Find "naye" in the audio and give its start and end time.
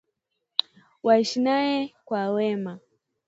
1.41-1.93